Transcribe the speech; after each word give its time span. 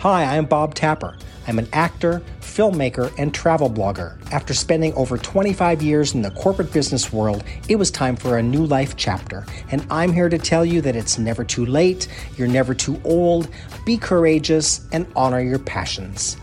Hi, 0.00 0.36
I'm 0.36 0.44
Bob 0.44 0.74
Tapper. 0.74 1.16
I'm 1.46 1.58
an 1.58 1.68
actor, 1.72 2.22
filmmaker, 2.42 3.10
and 3.16 3.32
travel 3.32 3.70
blogger. 3.70 4.18
After 4.30 4.52
spending 4.52 4.92
over 4.92 5.16
25 5.16 5.82
years 5.82 6.12
in 6.12 6.20
the 6.20 6.32
corporate 6.32 6.70
business 6.70 7.14
world, 7.14 7.42
it 7.70 7.76
was 7.76 7.90
time 7.90 8.14
for 8.14 8.36
a 8.36 8.42
new 8.42 8.66
life 8.66 8.96
chapter. 8.96 9.46
And 9.70 9.86
I'm 9.90 10.12
here 10.12 10.28
to 10.28 10.36
tell 10.36 10.66
you 10.66 10.82
that 10.82 10.96
it's 10.96 11.18
never 11.18 11.44
too 11.44 11.64
late, 11.64 12.08
you're 12.36 12.46
never 12.46 12.74
too 12.74 13.00
old, 13.04 13.48
be 13.86 13.96
courageous, 13.96 14.86
and 14.92 15.06
honor 15.16 15.40
your 15.40 15.58
passions. 15.58 16.36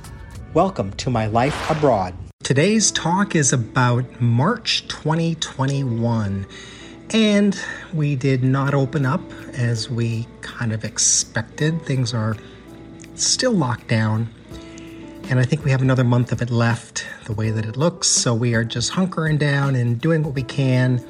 Welcome 0.56 0.92
to 0.94 1.12
my 1.12 1.28
life 1.28 1.70
abroad. 1.70 2.16
Today's 2.42 2.92
talk 2.92 3.36
is 3.36 3.54
about 3.54 4.20
March 4.20 4.88
2021. 4.88 6.48
And 7.12 7.60
we 7.94 8.16
did 8.16 8.44
not 8.44 8.74
open 8.74 9.06
up 9.06 9.22
as 9.54 9.92
we 9.92 10.28
kind 10.42 10.74
of 10.74 10.84
expected. 10.84 11.80
Things 11.84 12.16
are 12.16 12.36
still 13.26 13.54
locked 13.54 13.88
down. 13.88 14.30
And 15.30 15.40
I 15.40 15.44
think 15.44 15.64
we 15.64 15.72
have 15.72 15.82
another 15.82 16.04
month 16.04 16.32
of 16.32 16.42
it 16.42 16.50
left, 16.50 17.06
the 17.26 17.34
way 17.34 17.50
that 17.50 17.66
it 17.66 17.78
looks. 17.78 18.08
So 18.08 18.34
we 18.34 18.56
are 18.56 18.64
just 18.64 18.92
hunkering 18.92 19.40
down 19.40 19.76
and 19.76 20.00
doing 20.00 20.22
what 20.24 20.36
we 20.36 20.44
can, 20.44 21.04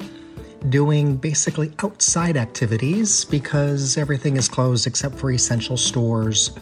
doing 0.68 1.16
basically 1.16 1.72
outside 1.82 2.36
activities 2.36 3.24
because 3.24 3.96
everything 3.98 4.36
is 4.36 4.48
closed 4.48 4.86
except 4.86 5.16
for 5.16 5.30
essential 5.30 5.76
stores. 5.76 6.52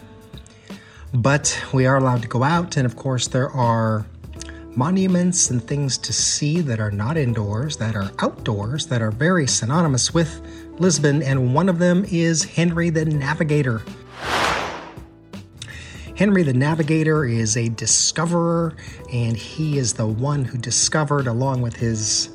But 1.15 1.63
we 1.75 1.85
are 1.87 1.99
allowed 1.99 2.23
to 2.23 2.29
go 2.29 2.43
out, 2.43 2.79
and 2.79 2.87
of 2.87 2.97
course, 2.97 3.29
there 3.29 3.51
are 3.51 4.07
monuments 4.75 5.51
and 5.51 5.63
things 5.63 5.99
to 5.99 6.13
see 6.13 6.63
that 6.63 6.81
are 6.81 6.91
not 6.91 7.19
indoors, 7.19 7.77
that 7.77 7.95
are 7.95 8.11
outdoors, 8.21 8.87
that 8.87 9.03
are 9.03 9.11
very 9.11 9.47
synonymous 9.47 10.15
with 10.15 10.41
Lisbon, 10.79 11.23
and 11.23 11.55
one 11.55 11.69
of 11.69 11.79
them 11.79 12.07
is 12.11 12.45
Henry 12.45 12.89
the 12.89 13.05
Navigator. 13.05 13.83
Henry 16.15 16.43
the 16.43 16.53
Navigator 16.53 17.25
is 17.25 17.57
a 17.57 17.71
discoverer, 17.71 18.75
and 19.11 19.35
he 19.35 19.79
is 19.79 19.95
the 19.95 20.07
one 20.07 20.45
who 20.45 20.59
discovered, 20.59 21.27
along 21.27 21.63
with 21.63 21.75
his 21.77 22.29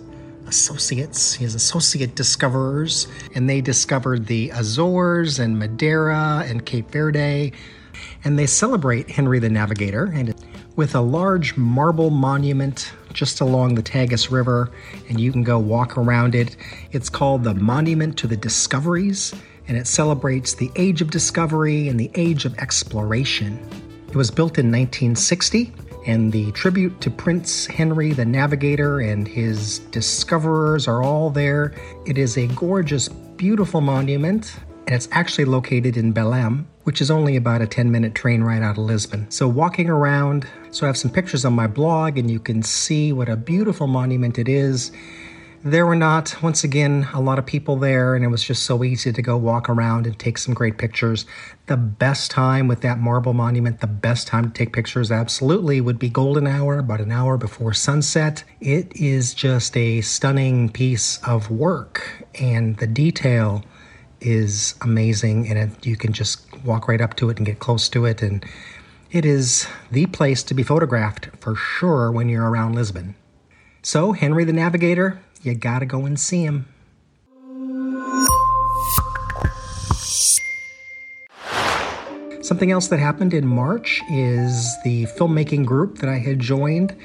associates, 0.48 1.34
his 1.34 1.54
associate 1.54 2.16
discoverers, 2.16 3.08
and 3.36 3.48
they 3.48 3.62
discovered 3.62 4.26
the 4.26 4.50
Azores 4.50 5.38
and 5.38 5.60
Madeira 5.60 6.44
and 6.48 6.66
Cape 6.66 6.90
Verde. 6.90 7.54
And 8.24 8.38
they 8.40 8.48
celebrate 8.48 9.12
Henry 9.12 9.38
the 9.38 9.50
Navigator 9.50 10.06
and 10.06 10.34
with 10.76 10.96
a 10.96 11.02
large 11.02 11.56
marble 11.56 12.10
monument 12.10 12.92
just 13.14 13.42
along 13.42 13.76
the 13.76 13.84
Tagus 13.84 14.32
River, 14.32 14.72
and 15.08 15.20
you 15.20 15.32
can 15.32 15.44
go 15.44 15.60
walk 15.60 15.98
around 15.98 16.34
it. 16.34 16.56
It's 16.92 17.10
called 17.10 17.44
the 17.44 17.54
Monument 17.54 18.18
to 18.18 18.28
the 18.28 18.38
Discoveries, 18.38 19.36
and 19.68 19.78
it 19.78 19.88
celebrates 19.88 20.54
the 20.54 20.72
age 20.76 21.02
of 21.02 21.12
discovery 21.12 21.88
and 21.88 22.00
the 22.00 22.12
age 22.16 22.46
of 22.46 22.58
exploration. 22.58 23.60
It 24.10 24.16
was 24.16 24.32
built 24.32 24.58
in 24.58 24.72
1960, 24.72 25.74
and 26.06 26.32
the 26.32 26.52
tribute 26.54 27.02
to 27.02 27.12
Prince 27.12 27.66
Henry 27.66 28.14
the 28.14 28.26
Navigator 28.26 29.02
and 29.02 29.28
his 29.28 29.80
discoverers 29.92 30.88
are 30.88 31.04
all 31.04 31.30
there. 31.30 31.74
It 32.06 32.18
is 32.18 32.38
a 32.38 32.48
gorgeous, 32.48 33.10
beautiful 33.10 33.82
monument, 33.82 34.56
and 34.88 34.96
it's 34.96 35.10
actually 35.12 35.44
located 35.44 35.98
in 35.98 36.14
Belém, 36.14 36.66
which 36.86 37.02
is 37.02 37.12
only 37.12 37.36
about 37.36 37.62
a 37.62 37.68
10 37.68 37.92
minute 37.92 38.16
train 38.16 38.42
ride 38.42 38.64
out 38.64 38.78
of 38.78 38.86
Lisbon. 38.86 39.30
So, 39.30 39.50
walking 39.50 39.90
around, 39.90 40.48
so 40.72 40.86
I 40.86 40.88
have 40.88 40.98
some 40.98 41.12
pictures 41.12 41.44
on 41.44 41.52
my 41.52 41.68
blog, 41.68 42.18
and 42.18 42.32
you 42.32 42.40
can 42.40 42.64
see 42.64 43.12
what 43.12 43.28
a 43.28 43.36
beautiful 43.36 43.88
monument 43.88 44.40
it 44.40 44.48
is. 44.48 44.94
There 45.64 45.88
were 45.88 45.96
not, 45.96 46.42
once 46.44 46.64
again, 46.64 47.08
a 47.14 47.20
lot 47.20 47.40
of 47.40 47.46
people 47.48 47.78
there, 47.78 48.16
and 48.16 48.24
it 48.24 48.28
was 48.28 48.44
just 48.44 48.64
so 48.64 48.84
easy 48.84 49.12
to 49.12 49.22
go 49.24 49.36
walk 49.36 49.70
around 49.70 50.06
and 50.06 50.18
take 50.18 50.38
some 50.38 50.54
great 50.54 50.78
pictures. 50.78 51.26
The 51.66 51.76
best 51.76 52.30
time 52.30 52.68
with 52.68 52.82
that 52.82 53.00
marble 53.00 53.34
monument, 53.34 53.82
the 53.82 53.88
best 53.88 54.28
time 54.28 54.44
to 54.44 54.50
take 54.52 54.72
pictures, 54.72 55.12
absolutely, 55.12 55.82
would 55.82 55.98
be 55.98 56.10
golden 56.10 56.46
hour, 56.46 56.78
about 56.78 57.02
an 57.02 57.12
hour 57.12 57.38
before 57.38 57.74
sunset. 57.74 58.44
It 58.62 58.96
is 58.96 59.34
just 59.34 59.76
a 59.76 60.02
stunning 60.02 60.70
piece 60.70 61.18
of 61.26 61.50
work, 61.50 62.28
and 62.40 62.78
the 62.78 62.88
detail 62.88 63.64
is 64.22 64.76
amazing, 64.82 65.50
and 65.50 65.58
it, 65.58 65.86
you 65.86 65.98
can 65.98 66.14
just 66.14 66.46
walk 66.64 66.88
right 66.88 67.02
up 67.02 67.16
to 67.16 67.32
it 67.32 67.38
and 67.38 67.46
get 67.48 67.58
close 67.58 67.90
to 67.90 68.06
it, 68.06 68.22
and 68.22 68.46
it 69.12 69.26
is 69.26 69.68
the 69.92 70.06
place 70.06 70.44
to 70.44 70.54
be 70.54 70.62
photographed 70.62 71.30
for 71.40 71.56
sure 71.56 72.12
when 72.12 72.30
you're 72.30 72.48
around 72.48 72.76
Lisbon. 72.76 73.16
So, 73.82 74.12
Henry 74.12 74.44
the 74.44 74.54
Navigator, 74.54 75.20
you 75.44 75.56
gotta 75.56 75.86
go 75.86 76.06
and 76.06 76.20
see 76.20 76.44
him. 76.44 76.68
Something 82.42 82.72
else 82.72 82.88
that 82.88 83.00
happened 83.00 83.34
in 83.34 83.46
March 83.46 84.02
is 84.10 84.82
the 84.84 85.06
filmmaking 85.18 85.66
group 85.66 85.98
that 85.98 86.10
I 86.10 86.18
had 86.18 86.40
joined. 86.40 86.96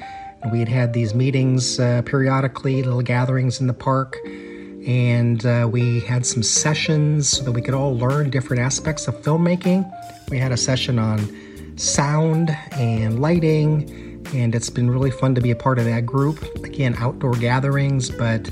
We 0.51 0.59
had 0.59 0.69
had 0.69 0.93
these 0.93 1.13
meetings 1.13 1.79
uh, 1.79 2.01
periodically, 2.05 2.81
little 2.81 3.01
gatherings 3.01 3.59
in 3.59 3.67
the 3.67 3.73
park, 3.73 4.17
and 4.25 5.45
uh, 5.45 5.67
we 5.69 5.99
had 6.01 6.25
some 6.25 6.43
sessions 6.43 7.27
so 7.27 7.43
that 7.43 7.51
we 7.51 7.61
could 7.61 7.73
all 7.73 7.97
learn 7.97 8.29
different 8.29 8.61
aspects 8.61 9.07
of 9.07 9.15
filmmaking. 9.21 9.89
We 10.29 10.37
had 10.37 10.51
a 10.53 10.57
session 10.57 10.97
on 10.97 11.77
sound 11.77 12.51
and 12.73 13.19
lighting 13.21 14.12
and 14.33 14.55
it's 14.55 14.69
been 14.69 14.89
really 14.89 15.11
fun 15.11 15.35
to 15.35 15.41
be 15.41 15.51
a 15.51 15.55
part 15.55 15.79
of 15.79 15.85
that 15.85 16.05
group. 16.05 16.41
Again, 16.63 16.95
outdoor 16.97 17.33
gatherings, 17.33 18.09
but 18.09 18.51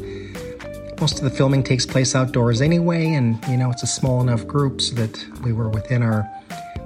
most 1.00 1.18
of 1.18 1.24
the 1.24 1.32
filming 1.32 1.64
takes 1.64 1.86
place 1.86 2.16
outdoors 2.16 2.62
anyway, 2.62 3.14
and 3.14 3.44
you 3.48 3.58
know 3.58 3.72
it's 3.72 3.84
a 3.84 3.88
small 3.88 4.22
enough 4.22 4.46
group 4.46 4.82
so 4.82 4.96
that 4.96 5.26
we 5.44 5.52
were 5.52 5.70
within 5.70 6.04
our 6.04 6.30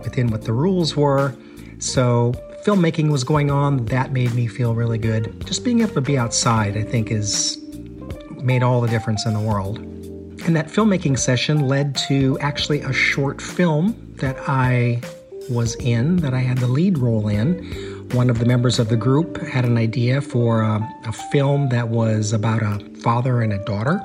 within 0.03 0.27
what 0.27 0.43
the 0.43 0.53
rules 0.53 0.95
were. 0.95 1.35
So 1.79 2.33
filmmaking 2.63 3.11
was 3.11 3.23
going 3.23 3.51
on. 3.51 3.85
That 3.85 4.13
made 4.13 4.33
me 4.33 4.47
feel 4.47 4.73
really 4.73 4.97
good. 4.97 5.45
Just 5.45 5.65
being 5.65 5.81
able 5.81 5.93
to 5.95 6.01
be 6.01 6.17
outside, 6.17 6.77
I 6.77 6.83
think, 6.83 7.11
is 7.11 7.57
made 8.41 8.63
all 8.63 8.79
the 8.79 8.87
difference 8.87 9.25
in 9.25 9.33
the 9.33 9.39
world. 9.39 9.79
And 9.79 10.55
that 10.55 10.67
filmmaking 10.67 11.17
session 11.17 11.67
led 11.67 11.95
to 12.07 12.37
actually 12.39 12.81
a 12.81 12.93
short 12.93 13.41
film 13.41 14.13
that 14.17 14.37
I 14.47 15.01
was 15.49 15.75
in, 15.75 16.17
that 16.17 16.33
I 16.33 16.39
had 16.39 16.59
the 16.59 16.67
lead 16.67 16.97
role 16.99 17.27
in 17.27 17.94
one 18.13 18.29
of 18.29 18.39
the 18.39 18.45
members 18.45 18.79
of 18.79 18.89
the 18.89 18.97
group 18.97 19.37
had 19.37 19.65
an 19.65 19.77
idea 19.77 20.21
for 20.21 20.61
a, 20.61 20.79
a 21.05 21.11
film 21.11 21.69
that 21.69 21.89
was 21.89 22.33
about 22.33 22.61
a 22.61 22.79
father 23.01 23.41
and 23.41 23.53
a 23.53 23.63
daughter. 23.65 24.01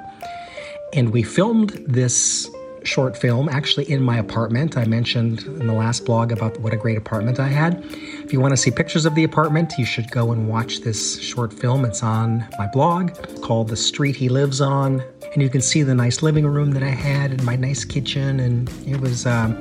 And 0.93 1.11
we 1.11 1.23
filmed 1.23 1.71
this 1.87 2.51
short 2.85 3.17
film 3.17 3.49
actually 3.49 3.91
in 3.91 4.03
my 4.03 4.19
apartment. 4.19 4.77
I 4.77 4.85
mentioned 4.85 5.43
in 5.43 5.67
the 5.67 5.73
last 5.73 6.05
blog 6.05 6.33
about 6.33 6.59
what 6.61 6.73
a 6.73 6.77
great 6.77 6.97
apartment 6.97 7.39
I 7.39 7.49
had. 7.49 7.85
If 8.25 8.33
you 8.33 8.41
want 8.41 8.53
to 8.53 8.57
see 8.57 8.71
pictures 8.71 9.05
of 9.05 9.15
the 9.15 9.25
apartment, 9.25 9.75
you 9.79 9.85
should 9.85 10.11
go 10.11 10.33
and 10.33 10.49
watch 10.49 10.81
this 10.81 11.21
short 11.21 11.53
film. 11.53 11.85
It's 11.85 12.03
on 12.03 12.47
my 12.59 12.67
blog 12.67 13.13
called 13.43 13.69
The 13.69 13.77
Street 13.77 14.17
He 14.17 14.29
Lives 14.29 14.61
On. 14.61 15.03
And 15.33 15.43
you 15.43 15.49
can 15.49 15.61
see 15.61 15.83
the 15.83 15.95
nice 15.95 16.23
living 16.23 16.47
room 16.47 16.73
that 16.73 16.83
I 16.83 16.89
had 16.89 17.31
and 17.31 17.45
my 17.45 17.57
nice 17.57 17.85
kitchen. 17.85 18.41
And 18.41 18.69
it 18.87 19.01
was 19.01 19.27
um, 19.27 19.53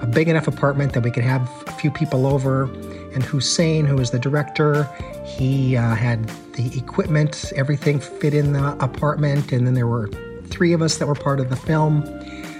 a 0.00 0.06
big 0.06 0.28
enough 0.28 0.48
apartment 0.48 0.94
that 0.94 1.02
we 1.02 1.10
could 1.10 1.24
have 1.24 1.48
a 1.66 1.72
few 1.72 1.90
people 1.90 2.26
over 2.26 2.66
and 3.14 3.22
Hussein, 3.22 3.86
who 3.86 3.96
was 3.96 4.10
the 4.10 4.18
director, 4.18 4.84
he 5.24 5.76
uh, 5.76 5.94
had 5.94 6.28
the 6.54 6.76
equipment, 6.76 7.52
everything 7.56 8.00
fit 8.00 8.34
in 8.34 8.52
the 8.52 8.76
apartment, 8.82 9.52
and 9.52 9.66
then 9.66 9.74
there 9.74 9.86
were 9.86 10.08
three 10.46 10.72
of 10.72 10.82
us 10.82 10.98
that 10.98 11.06
were 11.06 11.14
part 11.14 11.40
of 11.40 11.50
the 11.50 11.56
film. 11.56 12.04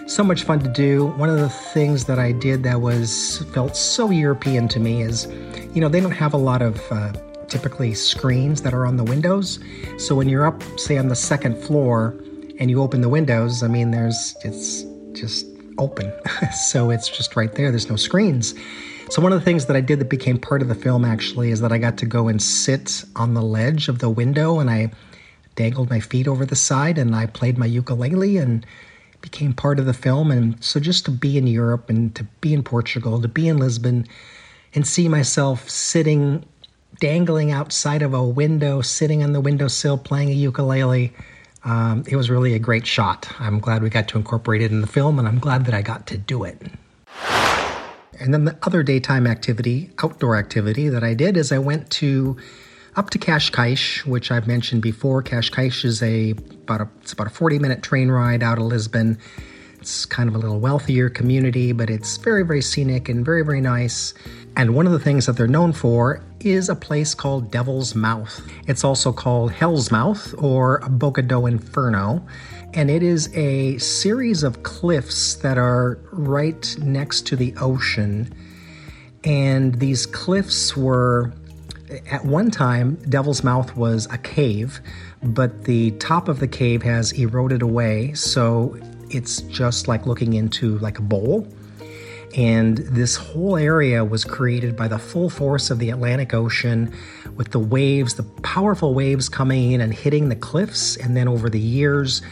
So 0.07 0.25
much 0.25 0.45
fun 0.45 0.61
to 0.61 0.69
do. 0.69 1.07
One 1.07 1.31
of 1.31 1.39
the 1.39 1.49
things 1.49 2.05
that 2.07 2.19
I 2.19 2.33
did 2.33 2.63
that 2.65 2.81
was 2.81 3.45
felt 3.55 3.77
so 3.77 4.11
European 4.11 4.69
to 4.69 4.81
me 4.81 5.03
is, 5.03 5.27
you 5.75 5.81
know, 5.81 5.89
they 5.89 6.01
don't 6.01 6.11
have 6.11 6.35
a 6.35 6.39
lot 6.39 6.61
of 6.61 6.81
uh, 6.91 7.13
typically 7.49 7.95
screens 7.95 8.63
that 8.63 8.75
are 8.75 8.87
on 8.87 8.97
the 8.97 9.05
windows. 9.05 9.59
So 9.99 10.15
when 10.15 10.29
you're 10.29 10.47
up, 10.47 10.63
say 10.79 10.99
on 10.99 11.09
the 11.09 11.17
second 11.17 11.57
floor, 11.63 12.15
and 12.59 12.71
you 12.71 12.81
open 12.81 13.01
the 13.01 13.09
windows, 13.09 13.63
I 13.63 13.69
mean, 13.69 13.91
there's 13.91 14.37
it's 14.45 14.85
just 15.19 15.47
open, 15.79 16.13
so 16.69 16.91
it's 16.91 17.09
just 17.09 17.35
right 17.37 17.53
there. 17.53 17.71
There's 17.71 17.89
no 17.89 17.97
screens. 17.97 18.55
So, 19.13 19.21
one 19.21 19.31
of 19.35 19.39
the 19.39 19.45
things 19.45 19.67
that 19.67 19.77
I 19.77 19.83
did 19.83 19.99
that 19.99 20.09
became 20.09 20.39
part 20.39 20.63
of 20.63 20.69
the 20.69 20.75
film 20.75 21.05
actually 21.05 21.51
is 21.51 21.61
that 21.61 21.71
I 21.71 21.77
got 21.77 21.99
to 21.99 22.07
go 22.07 22.29
and 22.29 22.41
sit 22.41 23.05
on 23.15 23.35
the 23.35 23.43
ledge 23.43 23.89
of 23.89 23.99
the 23.99 24.09
window 24.09 24.59
and 24.59 24.71
I 24.71 24.91
dangled 25.55 25.91
my 25.91 26.01
feet 26.01 26.27
over 26.27 26.47
the 26.47 26.57
side 26.57 26.97
and 26.97 27.15
I 27.15 27.27
played 27.27 27.59
my 27.59 27.67
ukulele 27.67 28.39
and 28.39 28.65
became 29.21 29.53
part 29.53 29.79
of 29.79 29.85
the 29.85 29.93
film. 29.93 30.31
And 30.31 30.65
so, 30.65 30.81
just 30.81 31.05
to 31.05 31.11
be 31.11 31.37
in 31.37 31.47
Europe 31.47 31.91
and 31.91 32.15
to 32.15 32.25
be 32.41 32.55
in 32.55 32.63
Portugal, 32.63 33.21
to 33.21 33.29
be 33.29 33.49
in 33.49 33.59
Lisbon 33.59 34.07
and 34.75 34.87
see 34.87 35.09
myself 35.09 35.69
sitting, 35.69 36.47
dangling 36.99 37.53
outside 37.53 38.01
of 38.01 38.15
a 38.15 38.25
window, 38.25 38.81
sitting 38.81 39.23
on 39.23 39.33
the 39.33 39.43
windowsill 39.43 39.99
playing 39.99 40.31
a 40.31 40.33
ukulele. 40.33 41.13
Um, 41.65 42.05
it 42.09 42.17
was 42.17 42.31
really 42.31 42.55
a 42.55 42.59
great 42.59 42.87
shot. 42.87 43.29
I'm 43.39 43.61
glad 43.61 43.83
we 43.83 43.91
got 43.91 44.09
to 44.09 44.17
incorporate 44.17 44.63
it 44.63 44.73
in 44.73 44.81
the 44.81 44.87
film, 44.87 45.19
and 45.19 45.29
I'm 45.29 45.39
glad 45.39 45.67
that 45.67 45.75
I 45.75 45.83
got 45.83 46.07
to 46.07 46.17
do 46.17 46.45
it. 46.45 46.57
And 48.23 48.33
then 48.33 48.45
the 48.45 48.57
other 48.63 48.83
daytime 48.83 49.27
activity, 49.27 49.91
outdoor 50.03 50.37
activity 50.37 50.89
that 50.89 51.03
I 51.03 51.13
did 51.15 51.37
is 51.37 51.51
I 51.51 51.59
went 51.59 51.91
to 51.91 52.37
up 52.95 53.11
to 53.11 53.19
Cascais, 53.19 54.05
which 54.07 54.31
I've 54.31 54.47
mentioned 54.47 54.83
before. 54.83 55.23
Cascais 55.23 55.85
is 55.85 56.03
a 56.03 56.31
about 56.31 56.83
a 56.83 56.89
it's 57.01 57.13
about 57.13 57.27
a 57.27 57.31
40 57.31 57.59
minute 57.59 57.83
train 57.83 58.11
ride 58.11 58.43
out 58.43 58.59
of 58.59 58.65
Lisbon 58.65 59.19
It's 59.81 60.05
kind 60.05 60.29
of 60.29 60.37
a 60.37 60.39
little 60.39 60.61
wealthier 60.61 61.09
community, 61.09 61.73
but 61.73 61.91
it's 61.91 62.17
very, 62.17 62.45
very 62.45 62.63
scenic 62.63 63.09
and 63.09 63.25
very, 63.25 63.45
very 63.45 63.61
nice. 63.61 64.15
And 64.57 64.77
one 64.77 64.87
of 64.87 64.93
the 64.93 65.01
things 65.01 65.27
that 65.27 65.37
they're 65.37 65.49
known 65.49 65.73
for 65.73 66.23
is 66.39 66.69
a 66.69 66.77
place 66.77 67.15
called 67.15 67.51
Devil's 67.51 67.97
Mouth. 67.97 68.41
It's 68.69 68.85
also 68.85 69.13
called 69.13 69.51
Hell's 69.51 69.91
Mouth 69.91 70.35
or 70.39 70.81
Boca 70.89 71.23
do 71.23 71.47
Inferno. 71.47 72.25
And 72.75 72.91
it 72.91 73.03
is 73.03 73.35
a 73.37 73.77
series 73.79 74.43
of 74.43 74.63
cliffs 74.63 75.35
that 75.37 75.59
are 75.59 75.99
right 76.11 76.77
next 76.81 77.27
to 77.27 77.37
the 77.37 77.55
ocean. 77.61 78.33
And 79.25 79.79
these 79.79 80.07
cliffs 80.07 80.77
were, 80.77 81.33
at 82.11 82.25
one 82.25 82.51
time, 82.51 82.97
Devil's 83.09 83.45
Mouth 83.45 83.77
was 83.77 84.07
a 84.11 84.19
cave, 84.19 84.81
but 85.23 85.65
the 85.65 85.91
top 85.93 86.29
of 86.29 86.41
the 86.41 86.49
cave 86.49 86.83
has 86.83 87.13
eroded 87.13 87.61
away. 87.61 88.15
So 88.15 88.79
it's 89.11 89.43
just 89.43 89.87
like 89.87 90.07
looking 90.07 90.33
into 90.33 90.79
like 90.79 90.99
a 90.99 91.03
bowl 91.03 91.47
and 92.35 92.79
this 92.79 93.17
whole 93.17 93.57
area 93.57 94.05
was 94.05 94.25
created 94.25 94.75
by 94.75 94.89
the 94.89 94.99
full 94.99 95.29
force 95.29 95.71
of 95.71 95.79
the 95.79 95.91
Atlantic 95.91 96.33
Ocean 96.33 96.93
with 97.37 97.51
the 97.51 97.59
waves, 97.59 98.15
the 98.15 98.23
powerful 98.23 98.95
waves 98.95 99.29
coming 99.29 99.73
in 99.73 99.81
and 99.81 99.93
hitting 99.93 100.29
the 100.29 100.37
cliffs. 100.37 100.97
And 100.97 101.17
then 101.17 101.29
over 101.29 101.51
the 101.51 101.61
years, 101.61 102.23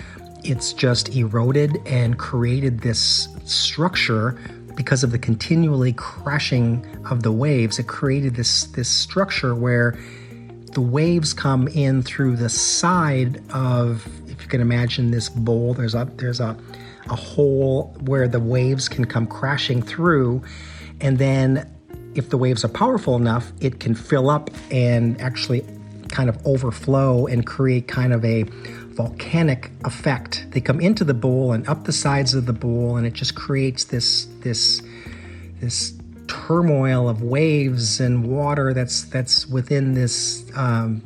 it's 0.45 0.73
just 0.73 1.15
eroded 1.15 1.81
and 1.87 2.19
created 2.19 2.81
this 2.81 3.29
structure 3.45 4.39
because 4.77 5.05
of 5.05 5.11
the 5.11 5.19
continually 5.19 5.93
crashing 5.93 6.85
of 7.11 7.23
the 7.23 7.33
waves. 7.33 7.79
It 7.79 7.87
created 7.87 8.35
this, 8.35 8.65
this 8.65 8.89
structure 8.89 9.55
where 9.55 9.99
the 10.73 10.81
waves 10.81 11.33
come 11.33 11.69
in 11.69 12.03
through 12.03 12.37
the 12.37 12.49
side 12.49 13.43
of, 13.53 14.07
if 14.29 14.43
you 14.43 14.49
can 14.49 14.61
imagine 14.61 15.11
this 15.11 15.29
bowl, 15.29 15.75
there's 15.75 15.95
a, 15.95 16.11
there's 16.17 16.41
a, 16.41 16.57
a 17.11 17.17
hole 17.17 17.95
where 18.05 18.29
the 18.29 18.41
waves 18.41 18.89
can 18.89 19.05
come 19.05 19.27
crashing 19.27 19.83
through. 19.83 20.43
And 21.01 21.19
then, 21.19 21.69
if 22.15 22.31
the 22.31 22.37
waves 22.37 22.65
are 22.65 22.69
powerful 22.69 23.17
enough, 23.17 23.53
it 23.61 23.81
can 23.81 23.95
fill 23.95 24.31
up 24.31 24.51
and 24.71 25.21
actually 25.21 25.65
kind 26.09 26.29
of 26.29 26.45
overflow 26.47 27.27
and 27.27 27.47
create 27.47 27.87
kind 27.87 28.13
of 28.13 28.25
a 28.25 28.45
volcanic 29.00 29.70
effect. 29.87 30.47
They 30.50 30.61
come 30.61 30.79
into 30.79 31.05
the 31.05 31.14
bowl 31.14 31.52
and 31.52 31.67
up 31.69 31.85
the 31.85 31.93
sides 31.93 32.35
of 32.35 32.44
the 32.44 32.52
bowl, 32.52 32.99
and 32.99 33.06
it 33.06 33.14
just 33.14 33.35
creates 33.35 33.85
this 33.85 34.26
this 34.41 34.82
this 35.61 35.94
turmoil 36.29 37.08
of 37.08 37.23
waves 37.23 38.00
and 38.00 38.26
water 38.26 38.75
that's 38.75 39.05
that's 39.05 39.47
within 39.47 39.94
this 39.94 40.44
um, 40.55 41.00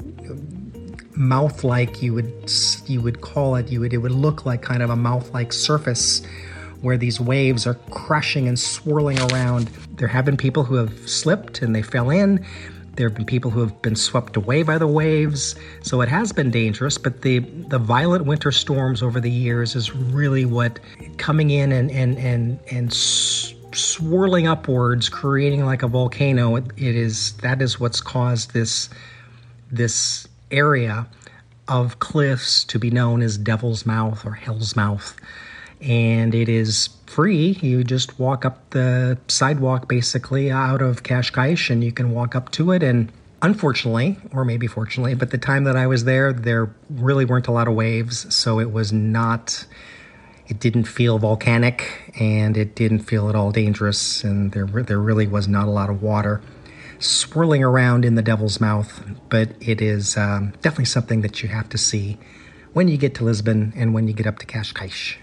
mouth 1.14 1.62
like 1.62 2.02
you 2.02 2.12
would 2.14 2.52
you 2.86 3.00
would 3.00 3.20
call 3.20 3.54
it 3.54 3.68
you 3.70 3.78
would 3.80 3.92
it 3.92 3.98
would 3.98 4.12
look 4.26 4.44
like 4.44 4.60
kind 4.60 4.82
of 4.82 4.90
a 4.90 4.96
mouth 4.96 5.32
like 5.32 5.52
surface 5.52 6.22
where 6.82 6.98
these 6.98 7.18
waves 7.20 7.66
are 7.66 7.78
crashing 7.90 8.48
and 8.48 8.58
swirling 8.58 9.18
around 9.30 9.68
there 9.98 10.08
have 10.08 10.24
been 10.24 10.36
people 10.36 10.64
who 10.64 10.74
have 10.74 11.08
slipped 11.08 11.62
and 11.62 11.74
they 11.74 11.82
fell 11.82 12.10
in 12.10 12.44
there 12.96 13.08
have 13.08 13.16
been 13.16 13.26
people 13.26 13.50
who 13.50 13.60
have 13.60 13.82
been 13.82 13.96
swept 13.96 14.36
away 14.36 14.62
by 14.62 14.78
the 14.78 14.86
waves 14.86 15.54
so 15.82 16.00
it 16.00 16.08
has 16.08 16.32
been 16.32 16.50
dangerous 16.50 16.98
but 16.98 17.22
the 17.22 17.40
the 17.68 17.78
violent 17.78 18.24
winter 18.26 18.52
storms 18.52 19.02
over 19.02 19.20
the 19.20 19.30
years 19.30 19.74
is 19.74 19.94
really 19.94 20.44
what 20.44 20.78
coming 21.16 21.50
in 21.50 21.72
and 21.72 21.90
and 21.90 22.18
and 22.18 22.58
and 22.70 22.92
swirling 22.92 24.46
upwards 24.46 25.08
creating 25.08 25.64
like 25.64 25.82
a 25.82 25.88
volcano 25.88 26.56
it, 26.56 26.64
it 26.76 26.94
is 26.94 27.32
that 27.38 27.60
is 27.60 27.80
what's 27.80 28.00
caused 28.00 28.52
this 28.52 28.88
this 29.72 30.28
area 30.50 31.06
of 31.68 31.98
cliffs 31.98 32.64
to 32.64 32.78
be 32.78 32.90
known 32.90 33.22
as 33.22 33.38
Devil's 33.38 33.86
Mouth 33.86 34.24
or 34.24 34.32
Hell's 34.32 34.76
Mouth. 34.76 35.16
And 35.84 36.34
it 36.34 36.48
is 36.48 36.88
free. 37.06 37.58
You 37.60 37.84
just 37.84 38.18
walk 38.18 38.44
up 38.44 38.70
the 38.70 39.18
sidewalk 39.28 39.88
basically 39.88 40.50
out 40.50 40.80
of 40.80 41.02
Cascais 41.02 41.70
and 41.70 41.84
you 41.84 41.92
can 41.92 42.10
walk 42.10 42.34
up 42.34 42.50
to 42.52 42.72
it. 42.72 42.82
And 42.82 43.12
unfortunately, 43.42 44.16
or 44.32 44.44
maybe 44.44 44.66
fortunately, 44.66 45.14
but 45.14 45.30
the 45.30 45.38
time 45.38 45.64
that 45.64 45.76
I 45.76 45.86
was 45.86 46.04
there, 46.04 46.32
there 46.32 46.74
really 46.88 47.24
weren't 47.24 47.48
a 47.48 47.52
lot 47.52 47.68
of 47.68 47.74
waves. 47.74 48.34
So 48.34 48.58
it 48.58 48.72
was 48.72 48.92
not, 48.92 49.66
it 50.46 50.58
didn't 50.58 50.84
feel 50.84 51.18
volcanic 51.18 52.12
and 52.18 52.56
it 52.56 52.74
didn't 52.74 53.00
feel 53.00 53.28
at 53.28 53.34
all 53.34 53.52
dangerous. 53.52 54.24
And 54.24 54.52
there, 54.52 54.66
there 54.66 55.00
really 55.00 55.26
was 55.26 55.46
not 55.46 55.68
a 55.68 55.70
lot 55.70 55.90
of 55.90 56.02
water 56.02 56.40
swirling 56.98 57.62
around 57.62 58.04
in 58.04 58.14
the 58.14 58.22
devil's 58.22 58.60
mouth, 58.60 59.04
but 59.28 59.50
it 59.60 59.82
is 59.82 60.16
um, 60.16 60.52
definitely 60.62 60.84
something 60.86 61.20
that 61.20 61.42
you 61.42 61.48
have 61.48 61.68
to 61.68 61.78
see 61.78 62.18
when 62.72 62.88
you 62.88 62.96
get 62.96 63.14
to 63.14 63.24
Lisbon 63.24 63.72
and 63.76 63.94
when 63.94 64.08
you 64.08 64.14
get 64.14 64.26
up 64.26 64.38
to 64.38 64.46
Cascais. 64.46 65.16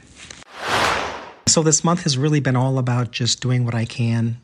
So, 1.48 1.64
this 1.64 1.84
month 1.84 2.04
has 2.04 2.18
really 2.18 2.40
been 2.40 2.56
all 2.56 2.78
about 2.78 3.12
just 3.12 3.42
doing 3.42 3.66
what 3.66 3.76
I 3.76 3.86
can 3.86 4.38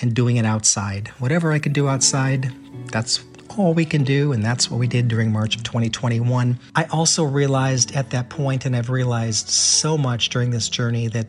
and 0.00 0.14
doing 0.14 0.36
it 0.36 0.44
outside. 0.44 1.08
Whatever 1.18 1.52
I 1.52 1.58
can 1.58 1.72
do 1.72 1.88
outside, 1.88 2.52
that's 2.90 3.24
all 3.56 3.74
we 3.74 3.84
can 3.84 4.04
do, 4.04 4.32
and 4.32 4.44
that's 4.44 4.70
what 4.70 4.78
we 4.78 4.86
did 4.86 5.08
during 5.08 5.32
March 5.32 5.56
of 5.56 5.62
2021. 5.62 6.58
I 6.74 6.84
also 6.84 7.24
realized 7.24 7.94
at 7.94 8.10
that 8.10 8.28
point, 8.28 8.66
and 8.66 8.76
I've 8.76 8.90
realized 8.90 9.48
so 9.48 9.96
much 9.96 10.28
during 10.28 10.50
this 10.50 10.68
journey, 10.68 11.08
that 11.08 11.26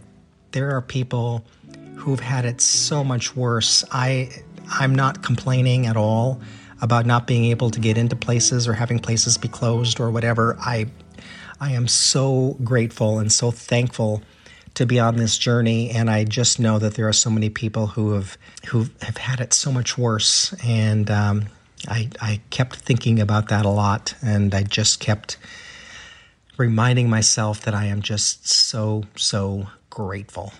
there 0.51 0.71
are 0.71 0.81
people 0.81 1.45
who've 1.95 2.19
had 2.19 2.45
it 2.45 2.61
so 2.61 3.03
much 3.03 3.35
worse. 3.35 3.83
I 3.91 4.29
I'm 4.69 4.93
not 4.93 5.23
complaining 5.23 5.87
at 5.87 5.95
all 5.95 6.41
about 6.81 7.05
not 7.05 7.25
being 7.25 7.45
able 7.45 7.69
to 7.71 7.79
get 7.79 7.97
into 7.97 8.15
places 8.15 8.67
or 8.67 8.73
having 8.73 8.99
places 8.99 9.37
be 9.37 9.47
closed 9.47 9.99
or 9.99 10.09
whatever. 10.11 10.57
I 10.59 10.87
I 11.59 11.71
am 11.71 11.87
so 11.87 12.55
grateful 12.63 13.19
and 13.19 13.31
so 13.31 13.51
thankful 13.51 14.21
to 14.77 14.85
be 14.85 14.99
on 14.99 15.15
this 15.15 15.39
journey 15.39 15.89
and 15.89 16.07
I 16.07 16.23
just 16.23 16.59
know 16.59 16.77
that 16.77 16.93
there 16.93 17.07
are 17.07 17.13
so 17.13 17.31
many 17.31 17.49
people 17.49 17.87
who 17.87 18.13
have 18.13 18.37
who 18.67 18.85
have 19.01 19.17
had 19.17 19.39
it 19.39 19.51
so 19.51 19.71
much 19.71 19.97
worse 19.97 20.53
and 20.63 21.09
um, 21.09 21.45
I, 21.87 22.09
I 22.21 22.41
kept 22.51 22.75
thinking 22.75 23.19
about 23.19 23.49
that 23.49 23.65
a 23.65 23.69
lot 23.69 24.13
and 24.21 24.53
I 24.53 24.61
just 24.61 24.99
kept 24.99 25.37
reminding 26.57 27.09
myself 27.09 27.61
that 27.61 27.73
I 27.73 27.85
am 27.85 28.03
just 28.03 28.47
so 28.47 29.03
so 29.15 29.67
grateful. 29.89 30.53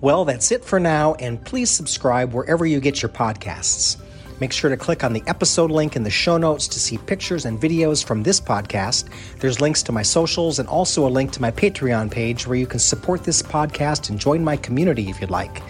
Well, 0.00 0.24
that's 0.24 0.50
it 0.50 0.64
for 0.64 0.80
now, 0.80 1.14
and 1.14 1.44
please 1.44 1.70
subscribe 1.70 2.32
wherever 2.32 2.64
you 2.64 2.80
get 2.80 3.02
your 3.02 3.10
podcasts. 3.10 4.00
Make 4.40 4.52
sure 4.52 4.70
to 4.70 4.76
click 4.76 5.04
on 5.04 5.12
the 5.12 5.22
episode 5.26 5.70
link 5.70 5.96
in 5.96 6.02
the 6.02 6.10
show 6.10 6.38
notes 6.38 6.66
to 6.68 6.80
see 6.80 6.98
pictures 6.98 7.44
and 7.44 7.60
videos 7.60 8.02
from 8.04 8.22
this 8.22 8.40
podcast. 8.40 9.08
There's 9.38 9.60
links 9.60 9.82
to 9.84 9.92
my 9.92 10.02
socials 10.02 10.58
and 10.58 10.68
also 10.68 11.06
a 11.06 11.10
link 11.10 11.30
to 11.32 11.42
my 11.42 11.50
Patreon 11.50 12.10
page 12.10 12.46
where 12.46 12.56
you 12.56 12.66
can 12.66 12.78
support 12.78 13.22
this 13.22 13.42
podcast 13.42 14.10
and 14.10 14.18
join 14.18 14.42
my 14.42 14.56
community 14.56 15.10
if 15.10 15.20
you'd 15.20 15.30
like. 15.30 15.62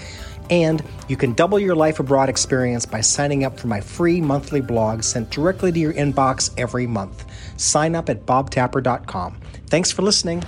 And 0.51 0.83
you 1.09 1.17
can 1.17 1.33
double 1.35 1.61
your 1.61 1.77
life 1.77 2.01
abroad 2.01 2.29
experience 2.29 2.85
by 2.85 3.01
signing 3.01 3.45
up 3.45 3.59
for 3.59 3.69
my 3.69 3.81
free 3.81 4.21
monthly 4.21 4.61
blog 4.61 5.05
sent 5.05 5.31
directly 5.31 5.71
to 5.71 5.79
your 5.79 5.93
inbox 5.93 6.51
every 6.57 6.87
month. 6.87 7.25
Sign 7.57 7.95
up 7.95 8.09
at 8.09 8.27
bobtapper.com. 8.27 9.41
Thanks 9.67 9.93
for 9.93 10.03
listening. 10.03 10.43